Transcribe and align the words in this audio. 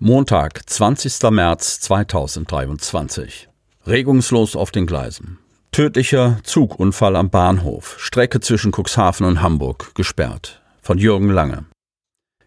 Montag, 0.00 0.68
20. 0.68 1.30
März 1.30 1.78
2023. 1.78 3.48
Regungslos 3.86 4.56
auf 4.56 4.72
den 4.72 4.86
Gleisen. 4.86 5.38
Tödlicher 5.74 6.38
Zugunfall 6.44 7.16
am 7.16 7.30
Bahnhof, 7.30 7.96
Strecke 7.98 8.38
zwischen 8.38 8.70
Cuxhaven 8.70 9.26
und 9.26 9.42
Hamburg, 9.42 9.92
gesperrt. 9.96 10.62
Von 10.80 10.98
Jürgen 10.98 11.30
Lange. 11.30 11.64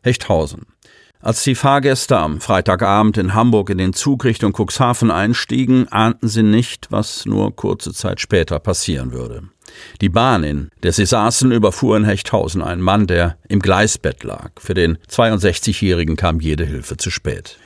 Hechthausen. 0.02 0.66
Als 1.20 1.44
die 1.44 1.56
Fahrgäste 1.56 2.16
am 2.16 2.40
Freitagabend 2.40 3.18
in 3.18 3.34
Hamburg 3.34 3.70
in 3.70 3.80
den 3.80 3.92
Zug 3.92 4.24
Richtung 4.24 4.54
Cuxhaven 4.54 5.12
einstiegen, 5.12 5.90
ahnten 5.90 6.30
sie 6.30 6.42
nicht, 6.42 6.88
was 6.90 7.26
nur 7.26 7.54
kurze 7.54 7.92
Zeit 7.92 8.22
später 8.22 8.60
passieren 8.60 9.12
würde. 9.12 9.44
Die 10.00 10.08
Bahn, 10.08 10.46
in 10.46 10.70
der 10.84 10.94
sie 10.94 11.06
saßen, 11.06 11.52
überfuhr 11.52 11.98
in 11.98 12.06
Hechthausen 12.06 12.62
einen 12.62 12.82
Mann, 12.82 13.08
der 13.08 13.36
im 13.50 13.60
Gleisbett 13.60 14.24
lag. 14.24 14.52
Für 14.58 14.74
den 14.74 15.00
62-Jährigen 15.10 16.16
kam 16.16 16.40
jede 16.40 16.64
Hilfe 16.64 16.96
zu 16.96 17.12
spät. 17.12 17.58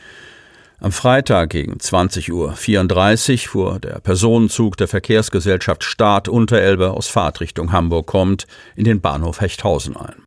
Am 0.83 0.91
Freitag 0.91 1.51
gegen 1.51 1.73
20.34 1.73 2.31
Uhr 2.31 3.49
fuhr 3.51 3.79
der 3.79 3.99
Personenzug 3.99 4.77
der 4.77 4.87
Verkehrsgesellschaft 4.87 5.83
Staat 5.83 6.27
Unterelbe 6.27 6.89
aus 6.89 7.07
Fahrtrichtung 7.07 7.71
Hamburg 7.71 8.07
kommt 8.07 8.47
in 8.75 8.85
den 8.85 8.99
Bahnhof 8.99 9.41
Hechthausen 9.41 9.95
ein. 9.95 10.23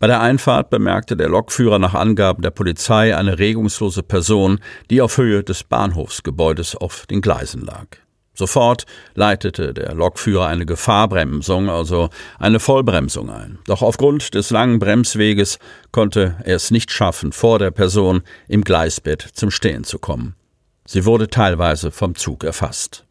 Bei 0.00 0.08
der 0.08 0.20
Einfahrt 0.20 0.68
bemerkte 0.68 1.16
der 1.16 1.28
Lokführer 1.28 1.78
nach 1.78 1.94
Angaben 1.94 2.42
der 2.42 2.50
Polizei 2.50 3.16
eine 3.16 3.38
regungslose 3.38 4.02
Person, 4.02 4.58
die 4.90 5.00
auf 5.00 5.16
Höhe 5.16 5.44
des 5.44 5.62
Bahnhofsgebäudes 5.62 6.74
auf 6.74 7.06
den 7.06 7.20
Gleisen 7.20 7.64
lag. 7.64 7.86
Sofort 8.34 8.84
leitete 9.14 9.72
der 9.72 9.94
Lokführer 9.94 10.46
eine 10.46 10.66
Gefahrbremsung, 10.66 11.70
also 11.70 12.10
eine 12.38 12.58
Vollbremsung 12.60 13.30
ein. 13.30 13.58
Doch 13.66 13.80
aufgrund 13.80 14.34
des 14.34 14.50
langen 14.50 14.80
Bremsweges 14.80 15.58
konnte 15.92 16.36
er 16.44 16.56
es 16.56 16.70
nicht 16.70 16.90
schaffen, 16.90 17.32
vor 17.32 17.60
der 17.60 17.70
Person 17.70 18.22
im 18.48 18.62
Gleisbett 18.62 19.22
zum 19.34 19.50
Stehen 19.50 19.84
zu 19.84 19.98
kommen. 19.98 20.34
Sie 20.86 21.06
wurde 21.06 21.28
teilweise 21.28 21.90
vom 21.90 22.14
Zug 22.16 22.44
erfasst. 22.44 23.04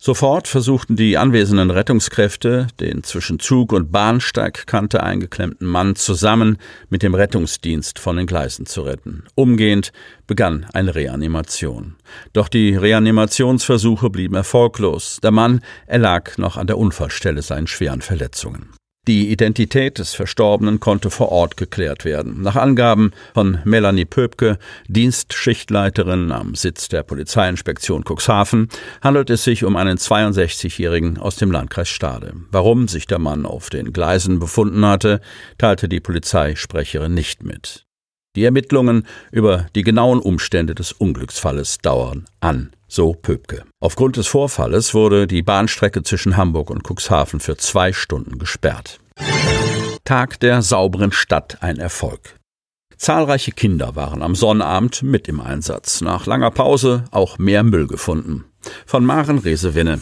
Sofort 0.00 0.48
versuchten 0.48 0.96
die 0.96 1.18
anwesenden 1.18 1.70
Rettungskräfte, 1.70 2.68
den 2.80 3.02
zwischen 3.02 3.38
Zug 3.38 3.72
und 3.72 3.92
Bahnsteigkante 3.92 5.02
eingeklemmten 5.02 5.66
Mann 5.66 5.96
zusammen 5.96 6.58
mit 6.88 7.02
dem 7.02 7.14
Rettungsdienst 7.14 7.98
von 7.98 8.16
den 8.16 8.26
Gleisen 8.26 8.66
zu 8.66 8.82
retten. 8.82 9.24
Umgehend 9.34 9.92
begann 10.26 10.66
eine 10.72 10.94
Reanimation. 10.94 11.96
Doch 12.32 12.48
die 12.48 12.76
Reanimationsversuche 12.76 14.10
blieben 14.10 14.34
erfolglos. 14.34 15.18
Der 15.22 15.32
Mann 15.32 15.60
erlag 15.86 16.38
noch 16.38 16.56
an 16.56 16.66
der 16.66 16.78
Unfallstelle 16.78 17.42
seinen 17.42 17.66
schweren 17.66 18.00
Verletzungen. 18.00 18.77
Die 19.08 19.30
Identität 19.30 19.98
des 19.98 20.12
Verstorbenen 20.12 20.80
konnte 20.80 21.08
vor 21.08 21.32
Ort 21.32 21.56
geklärt 21.56 22.04
werden. 22.04 22.42
Nach 22.42 22.56
Angaben 22.56 23.12
von 23.32 23.58
Melanie 23.64 24.04
Pöbke, 24.04 24.58
Dienstschichtleiterin 24.86 26.30
am 26.30 26.54
Sitz 26.54 26.88
der 26.88 27.04
Polizeiinspektion 27.04 28.04
Cuxhaven, 28.06 28.68
handelt 29.00 29.30
es 29.30 29.44
sich 29.44 29.64
um 29.64 29.76
einen 29.76 29.96
62-Jährigen 29.96 31.16
aus 31.16 31.36
dem 31.36 31.50
Landkreis 31.50 31.88
Stade. 31.88 32.34
Warum 32.50 32.86
sich 32.86 33.06
der 33.06 33.18
Mann 33.18 33.46
auf 33.46 33.70
den 33.70 33.94
Gleisen 33.94 34.40
befunden 34.40 34.84
hatte, 34.84 35.22
teilte 35.56 35.88
die 35.88 36.00
Polizeisprecherin 36.00 37.14
nicht 37.14 37.42
mit. 37.42 37.87
Die 38.36 38.44
Ermittlungen 38.44 39.06
über 39.32 39.66
die 39.74 39.82
genauen 39.82 40.20
Umstände 40.20 40.74
des 40.74 40.92
Unglücksfalles 40.92 41.78
dauern 41.78 42.26
an, 42.40 42.70
so 42.86 43.14
Pöbke. 43.14 43.64
Aufgrund 43.80 44.16
des 44.16 44.26
Vorfalles 44.26 44.94
wurde 44.94 45.26
die 45.26 45.42
Bahnstrecke 45.42 46.02
zwischen 46.02 46.36
Hamburg 46.36 46.70
und 46.70 46.84
Cuxhaven 46.84 47.40
für 47.40 47.56
zwei 47.56 47.92
Stunden 47.92 48.38
gesperrt. 48.38 49.00
Tag 50.04 50.40
der 50.40 50.62
sauberen 50.62 51.12
Stadt 51.12 51.58
ein 51.62 51.78
Erfolg. 51.78 52.38
Zahlreiche 52.96 53.52
Kinder 53.52 53.94
waren 53.94 54.22
am 54.22 54.34
Sonnabend 54.34 55.02
mit 55.02 55.28
im 55.28 55.40
Einsatz. 55.40 56.00
Nach 56.00 56.26
langer 56.26 56.50
Pause 56.50 57.04
auch 57.12 57.38
mehr 57.38 57.62
Müll 57.62 57.86
gefunden. 57.86 58.44
Von 58.86 59.06
Maren 59.06 59.38
Resewinne. 59.38 60.00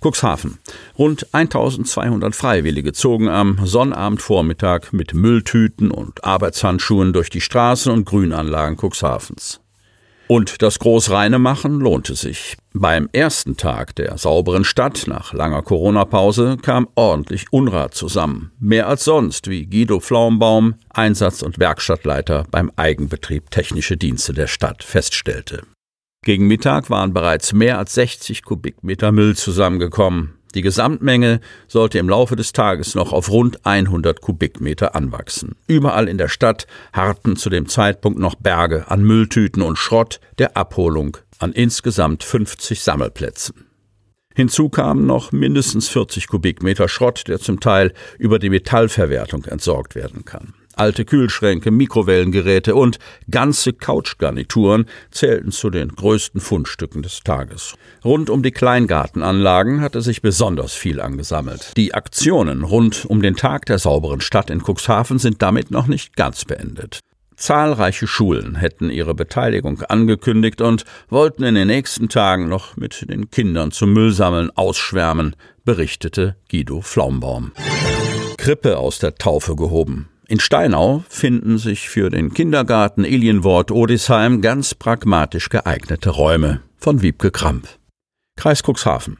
Cuxhaven. 0.00 0.58
Rund 0.98 1.26
1200 1.32 2.34
Freiwillige 2.34 2.92
zogen 2.92 3.28
am 3.28 3.58
Sonnabendvormittag 3.64 4.92
mit 4.92 5.14
Mülltüten 5.14 5.90
und 5.90 6.24
Arbeitshandschuhen 6.24 7.12
durch 7.12 7.30
die 7.30 7.40
Straßen 7.40 7.92
und 7.92 8.04
Grünanlagen 8.04 8.76
Cuxhavens. 8.76 9.60
Und 10.30 10.62
das 10.62 10.78
Großreinemachen 10.78 11.80
lohnte 11.80 12.14
sich. 12.14 12.56
Beim 12.72 13.08
ersten 13.12 13.56
Tag 13.56 13.96
der 13.96 14.16
sauberen 14.16 14.62
Stadt 14.62 15.08
nach 15.08 15.32
langer 15.32 15.62
Corona-Pause 15.62 16.56
kam 16.62 16.86
ordentlich 16.94 17.46
Unrat 17.50 17.94
zusammen. 17.94 18.52
Mehr 18.60 18.86
als 18.86 19.02
sonst, 19.02 19.50
wie 19.50 19.66
Guido 19.66 19.98
Pflaumbaum, 19.98 20.76
Einsatz- 20.88 21.42
und 21.42 21.58
Werkstattleiter 21.58 22.44
beim 22.48 22.70
Eigenbetrieb 22.76 23.50
Technische 23.50 23.96
Dienste 23.96 24.32
der 24.32 24.46
Stadt, 24.46 24.84
feststellte. 24.84 25.62
Gegen 26.22 26.46
Mittag 26.48 26.90
waren 26.90 27.14
bereits 27.14 27.54
mehr 27.54 27.78
als 27.78 27.94
60 27.94 28.42
Kubikmeter 28.42 29.10
Müll 29.10 29.36
zusammengekommen. 29.36 30.34
Die 30.54 30.60
Gesamtmenge 30.60 31.40
sollte 31.66 31.98
im 31.98 32.10
Laufe 32.10 32.36
des 32.36 32.52
Tages 32.52 32.94
noch 32.94 33.12
auf 33.12 33.30
rund 33.30 33.64
100 33.64 34.20
Kubikmeter 34.20 34.94
anwachsen. 34.94 35.56
Überall 35.66 36.08
in 36.08 36.18
der 36.18 36.28
Stadt 36.28 36.66
harrten 36.92 37.36
zu 37.36 37.48
dem 37.48 37.68
Zeitpunkt 37.68 38.18
noch 38.18 38.34
Berge 38.34 38.90
an 38.90 39.02
Mülltüten 39.02 39.62
und 39.62 39.78
Schrott 39.78 40.20
der 40.38 40.58
Abholung 40.58 41.16
an 41.38 41.52
insgesamt 41.52 42.22
50 42.22 42.82
Sammelplätzen. 42.82 43.66
Hinzu 44.34 44.68
kamen 44.68 45.06
noch 45.06 45.32
mindestens 45.32 45.88
40 45.88 46.26
Kubikmeter 46.26 46.88
Schrott, 46.88 47.28
der 47.28 47.38
zum 47.38 47.60
Teil 47.60 47.94
über 48.18 48.38
die 48.38 48.50
Metallverwertung 48.50 49.46
entsorgt 49.46 49.94
werden 49.94 50.26
kann. 50.26 50.52
Alte 50.80 51.04
Kühlschränke, 51.04 51.70
Mikrowellengeräte 51.70 52.74
und 52.74 52.98
ganze 53.30 53.74
Couchgarnituren 53.74 54.86
zählten 55.10 55.52
zu 55.52 55.68
den 55.68 55.90
größten 55.90 56.40
Fundstücken 56.40 57.02
des 57.02 57.20
Tages. 57.20 57.74
Rund 58.02 58.30
um 58.30 58.42
die 58.42 58.50
Kleingartenanlagen 58.50 59.82
hatte 59.82 60.00
sich 60.00 60.22
besonders 60.22 60.72
viel 60.72 61.02
angesammelt. 61.02 61.76
Die 61.76 61.92
Aktionen 61.92 62.64
rund 62.64 63.04
um 63.04 63.20
den 63.20 63.36
Tag 63.36 63.66
der 63.66 63.78
sauberen 63.78 64.22
Stadt 64.22 64.48
in 64.48 64.62
Cuxhaven 64.62 65.18
sind 65.18 65.42
damit 65.42 65.70
noch 65.70 65.86
nicht 65.86 66.16
ganz 66.16 66.46
beendet. 66.46 67.00
Zahlreiche 67.36 68.06
Schulen 68.06 68.54
hätten 68.54 68.88
ihre 68.88 69.14
Beteiligung 69.14 69.82
angekündigt 69.82 70.62
und 70.62 70.86
wollten 71.10 71.42
in 71.42 71.56
den 71.56 71.68
nächsten 71.68 72.08
Tagen 72.08 72.48
noch 72.48 72.78
mit 72.78 73.06
den 73.10 73.30
Kindern 73.30 73.70
zum 73.70 73.92
Müllsammeln 73.92 74.50
ausschwärmen, 74.56 75.36
berichtete 75.62 76.36
Guido 76.50 76.80
Flaumbaum. 76.80 77.52
Krippe 78.38 78.78
aus 78.78 78.98
der 78.98 79.16
Taufe 79.16 79.56
gehoben. 79.56 80.08
In 80.30 80.38
Steinau 80.38 81.02
finden 81.08 81.58
sich 81.58 81.88
für 81.88 82.08
den 82.08 82.32
Kindergarten 82.32 83.02
Ilienwort 83.02 83.72
Odisheim 83.72 84.42
ganz 84.42 84.76
pragmatisch 84.76 85.48
geeignete 85.48 86.10
Räume 86.10 86.60
von 86.76 87.02
Wiebke 87.02 87.32
Kramp. 87.32 87.66
Kreis 88.36 88.62
Cuxhaven. 88.62 89.16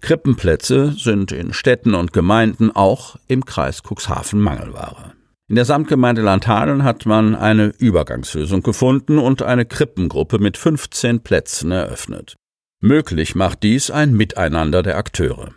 Krippenplätze 0.00 0.90
sind 0.98 1.30
in 1.30 1.52
Städten 1.52 1.94
und 1.94 2.12
Gemeinden 2.12 2.72
auch 2.74 3.14
im 3.28 3.44
Kreis 3.44 3.82
Cuxhaven 3.88 4.40
Mangelware. 4.40 5.12
In 5.46 5.54
der 5.54 5.66
Samtgemeinde 5.66 6.22
Landhadeln 6.22 6.82
hat 6.82 7.06
man 7.06 7.36
eine 7.36 7.66
Übergangslösung 7.78 8.64
gefunden 8.64 9.20
und 9.20 9.42
eine 9.42 9.66
Krippengruppe 9.66 10.40
mit 10.40 10.56
15 10.56 11.20
Plätzen 11.20 11.70
eröffnet. 11.70 12.34
Möglich 12.80 13.36
macht 13.36 13.62
dies 13.62 13.92
ein 13.92 14.14
Miteinander 14.14 14.82
der 14.82 14.96
Akteure. 14.96 15.52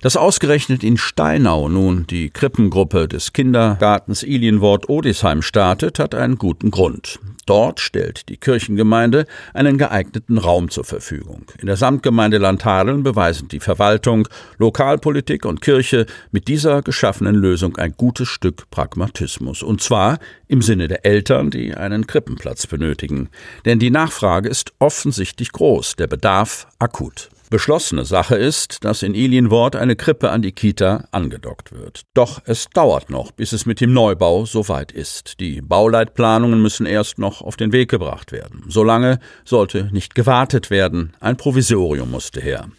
Dass 0.00 0.16
ausgerechnet 0.16 0.82
in 0.82 0.96
Steinau 0.96 1.68
nun 1.68 2.06
die 2.06 2.30
Krippengruppe 2.30 3.08
des 3.08 3.32
Kindergartens 3.32 4.22
Ilienwort 4.22 4.88
Odisheim 4.88 5.42
startet, 5.42 5.98
hat 5.98 6.14
einen 6.14 6.36
guten 6.36 6.70
Grund. 6.70 7.18
Dort 7.46 7.80
stellt 7.80 8.28
die 8.28 8.36
Kirchengemeinde 8.36 9.26
einen 9.52 9.76
geeigneten 9.76 10.38
Raum 10.38 10.70
zur 10.70 10.84
Verfügung. 10.84 11.44
In 11.58 11.66
der 11.66 11.76
Samtgemeinde 11.76 12.38
Landhadeln 12.38 13.02
beweisen 13.02 13.48
die 13.48 13.58
Verwaltung, 13.58 14.28
Lokalpolitik 14.58 15.44
und 15.44 15.60
Kirche 15.60 16.06
mit 16.30 16.46
dieser 16.46 16.82
geschaffenen 16.82 17.34
Lösung 17.34 17.76
ein 17.78 17.94
gutes 17.96 18.28
Stück 18.28 18.70
Pragmatismus. 18.70 19.62
Und 19.62 19.82
zwar 19.82 20.18
im 20.46 20.62
Sinne 20.62 20.86
der 20.86 21.04
Eltern, 21.04 21.50
die 21.50 21.74
einen 21.74 22.06
Krippenplatz 22.06 22.68
benötigen. 22.68 23.28
Denn 23.64 23.80
die 23.80 23.90
Nachfrage 23.90 24.48
ist 24.48 24.72
offensichtlich 24.78 25.50
groß, 25.50 25.96
der 25.96 26.06
Bedarf 26.06 26.68
akut. 26.78 27.28
Beschlossene 27.52 28.06
Sache 28.06 28.36
ist, 28.36 28.82
dass 28.82 29.02
in 29.02 29.12
Ilienwort 29.12 29.76
eine 29.76 29.94
Krippe 29.94 30.30
an 30.30 30.40
die 30.40 30.52
Kita 30.52 31.06
angedockt 31.10 31.70
wird. 31.70 32.00
Doch 32.14 32.40
es 32.46 32.70
dauert 32.72 33.10
noch, 33.10 33.30
bis 33.30 33.52
es 33.52 33.66
mit 33.66 33.82
dem 33.82 33.92
Neubau 33.92 34.46
soweit 34.46 34.90
ist. 34.90 35.38
Die 35.38 35.60
Bauleitplanungen 35.60 36.62
müssen 36.62 36.86
erst 36.86 37.18
noch 37.18 37.42
auf 37.42 37.56
den 37.56 37.70
Weg 37.72 37.90
gebracht 37.90 38.32
werden. 38.32 38.64
Solange 38.68 39.18
sollte 39.44 39.90
nicht 39.92 40.14
gewartet 40.14 40.70
werden. 40.70 41.12
Ein 41.20 41.36
Provisorium 41.36 42.10
musste 42.10 42.40
her. 42.40 42.70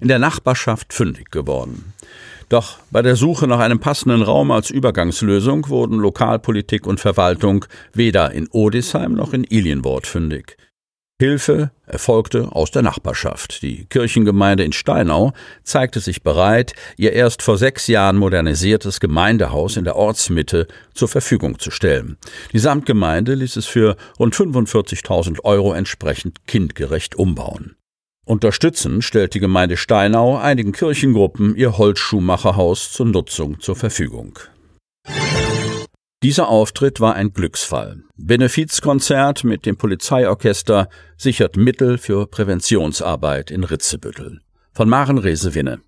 In 0.00 0.08
der 0.08 0.20
Nachbarschaft 0.20 0.94
fündig 0.94 1.30
geworden. 1.30 1.92
Doch 2.48 2.78
bei 2.90 3.02
der 3.02 3.14
Suche 3.14 3.46
nach 3.46 3.58
einem 3.58 3.78
passenden 3.78 4.22
Raum 4.22 4.52
als 4.52 4.70
Übergangslösung 4.70 5.68
wurden 5.68 5.98
Lokalpolitik 5.98 6.86
und 6.86 6.98
Verwaltung 6.98 7.66
weder 7.92 8.30
in 8.32 8.48
Odisheim 8.48 9.12
noch 9.12 9.34
in 9.34 9.44
Ilienwort 9.44 10.06
fündig. 10.06 10.56
Hilfe 11.18 11.70
erfolgte 11.86 12.52
aus 12.52 12.70
der 12.70 12.82
Nachbarschaft. 12.82 13.62
Die 13.62 13.86
Kirchengemeinde 13.86 14.64
in 14.64 14.74
Steinau 14.74 15.32
zeigte 15.62 16.00
sich 16.00 16.22
bereit, 16.22 16.74
ihr 16.98 17.14
erst 17.14 17.40
vor 17.40 17.56
sechs 17.56 17.86
Jahren 17.86 18.18
modernisiertes 18.18 19.00
Gemeindehaus 19.00 19.78
in 19.78 19.84
der 19.84 19.96
Ortsmitte 19.96 20.66
zur 20.92 21.08
Verfügung 21.08 21.58
zu 21.58 21.70
stellen. 21.70 22.18
Die 22.52 22.58
Samtgemeinde 22.58 23.34
ließ 23.34 23.56
es 23.56 23.64
für 23.64 23.96
rund 24.18 24.34
45.000 24.34 25.42
Euro 25.44 25.72
entsprechend 25.72 26.46
kindgerecht 26.46 27.14
umbauen. 27.14 27.76
Unterstützend 28.26 29.02
stellt 29.02 29.32
die 29.32 29.40
Gemeinde 29.40 29.78
Steinau 29.78 30.36
einigen 30.36 30.72
Kirchengruppen 30.72 31.56
ihr 31.56 31.78
Holzschuhmacherhaus 31.78 32.92
zur 32.92 33.06
Nutzung 33.06 33.58
zur 33.60 33.76
Verfügung. 33.76 34.38
Dieser 36.26 36.48
Auftritt 36.48 36.98
war 36.98 37.14
ein 37.14 37.32
Glücksfall. 37.32 38.02
Benefizkonzert 38.16 39.44
mit 39.44 39.64
dem 39.64 39.76
Polizeiorchester 39.76 40.88
sichert 41.16 41.56
Mittel 41.56 41.98
für 41.98 42.26
Präventionsarbeit 42.26 43.52
in 43.52 43.62
Ritzebüttel. 43.62 44.40
Von 44.72 44.88
Maren 44.88 45.18
Resewinne. 45.18 45.78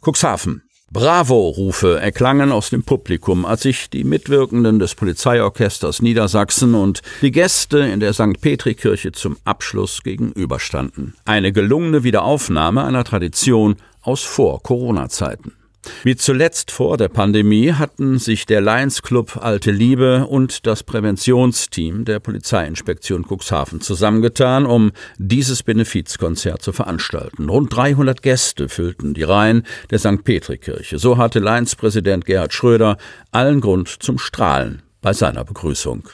Cuxhaven. 0.00 0.62
Bravo-Rufe 0.92 1.98
erklangen 1.98 2.52
aus 2.52 2.70
dem 2.70 2.84
Publikum, 2.84 3.44
als 3.44 3.62
sich 3.62 3.90
die 3.90 4.04
Mitwirkenden 4.04 4.78
des 4.78 4.94
Polizeiorchesters 4.94 6.00
Niedersachsen 6.02 6.76
und 6.76 7.02
die 7.20 7.32
Gäste 7.32 7.80
in 7.80 7.98
der 7.98 8.12
St. 8.12 8.40
Petri-Kirche 8.40 9.10
zum 9.10 9.38
Abschluss 9.42 10.04
gegenüberstanden. 10.04 11.14
Eine 11.24 11.50
gelungene 11.50 12.04
Wiederaufnahme 12.04 12.84
einer 12.84 13.02
Tradition 13.02 13.74
aus 14.02 14.22
Vor-Corona-Zeiten. 14.22 15.52
Wie 16.02 16.16
zuletzt 16.16 16.70
vor 16.70 16.96
der 16.96 17.08
Pandemie 17.08 17.72
hatten 17.72 18.18
sich 18.18 18.46
der 18.46 18.60
Lions 18.60 19.02
Club 19.02 19.38
Alte 19.40 19.70
Liebe 19.70 20.26
und 20.26 20.66
das 20.66 20.82
Präventionsteam 20.82 22.04
der 22.04 22.20
Polizeiinspektion 22.20 23.24
Cuxhaven 23.24 23.80
zusammengetan, 23.80 24.66
um 24.66 24.92
dieses 25.18 25.62
Benefizkonzert 25.62 26.62
zu 26.62 26.72
veranstalten. 26.72 27.48
Rund 27.48 27.74
300 27.74 28.22
Gäste 28.22 28.68
füllten 28.68 29.14
die 29.14 29.22
Reihen 29.22 29.64
der 29.90 29.98
St. 29.98 30.24
Petrikirche. 30.24 30.98
So 30.98 31.18
hatte 31.18 31.38
Lions 31.38 31.76
Präsident 31.76 32.24
Gerhard 32.24 32.52
Schröder 32.52 32.96
allen 33.32 33.60
Grund 33.60 33.88
zum 33.88 34.18
Strahlen 34.18 34.82
bei 35.00 35.12
seiner 35.12 35.44
Begrüßung. 35.44 36.08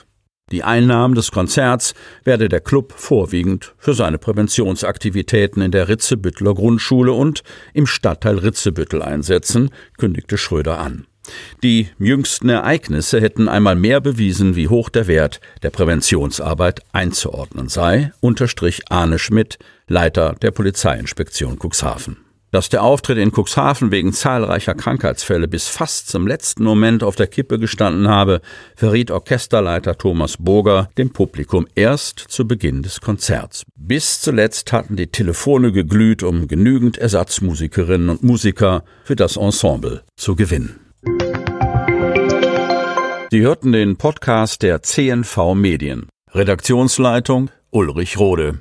Die 0.53 0.65
Einnahmen 0.65 1.15
des 1.15 1.31
Konzerts 1.31 1.95
werde 2.25 2.49
der 2.49 2.61
Club 2.61 2.93
vorwiegend 2.97 3.75
für 3.79 3.95
seine 3.95 4.19
Präventionsaktivitäten 4.19 5.63
in 5.63 5.71
der 5.71 5.89
Ritzebütteler 5.89 6.55
Grundschule 6.55 7.13
und 7.13 7.43
im 7.73 7.87
Stadtteil 7.87 8.39
Ritzebüttel 8.39 9.03
einsetzen, 9.03 9.71
kündigte 9.97 10.39
Schröder 10.39 10.79
an. 10.79 11.07
Die 11.63 11.89
jüngsten 11.99 12.49
Ereignisse 12.49 13.21
hätten 13.21 13.49
einmal 13.49 13.77
mehr 13.77 14.01
bewiesen, 14.01 14.57
wie 14.57 14.69
hoch 14.69 14.89
der 14.89 15.07
Wert 15.07 15.41
der 15.63 15.71
Präventionsarbeit 15.71 16.81
einzuordnen 16.93 17.69
sei, 17.69 18.13
unterstrich 18.21 18.91
Arne 18.91 19.19
Schmidt, 19.19 19.59
Leiter 19.87 20.35
der 20.41 20.51
Polizeiinspektion 20.51 21.59
Cuxhaven. 21.59 22.30
Dass 22.51 22.69
der 22.69 22.83
Auftritt 22.83 23.19
in 23.19 23.31
Cuxhaven 23.33 23.93
wegen 23.93 24.13
zahlreicher 24.13 24.75
Krankheitsfälle 24.75 25.47
bis 25.47 25.69
fast 25.69 26.09
zum 26.09 26.27
letzten 26.27 26.65
Moment 26.65 27.05
auf 27.05 27.15
der 27.15 27.29
Kippe 27.29 27.59
gestanden 27.59 28.09
habe, 28.09 28.41
verriet 28.75 29.11
Orchesterleiter 29.11 29.97
Thomas 29.97 30.37
Burger 30.37 30.89
dem 30.99 31.11
Publikum 31.11 31.67
erst 31.75 32.19
zu 32.19 32.49
Beginn 32.49 32.83
des 32.83 33.01
Konzerts. 33.01 33.65
Bis 33.77 34.21
zuletzt 34.21 34.73
hatten 34.73 34.97
die 34.97 35.07
Telefone 35.07 35.71
geglüht, 35.71 36.23
um 36.23 36.49
genügend 36.49 36.99
Ersatzmusikerinnen 36.99 38.09
und 38.09 38.25
Musiker 38.25 38.85
für 39.05 39.17
das 39.17 39.37
Ensemble 39.37 40.03
zu 40.17 40.35
gewinnen. 40.35 40.81
Sie 43.31 43.43
hörten 43.43 43.71
den 43.71 43.97
Podcast 43.97 44.63
der 44.63 44.83
CNV 44.83 45.55
Medien. 45.55 46.09
Redaktionsleitung 46.33 47.51
Ulrich 47.71 48.19
Rode. 48.19 48.61